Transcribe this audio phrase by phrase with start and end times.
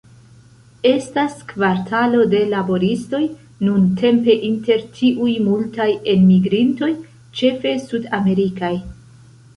[0.91, 3.21] Estas kvartalo de laboristoj,
[3.67, 6.91] nuntempe inter tiuj multaj enmigrintoj,
[7.43, 8.77] ĉefe sudamerikaj.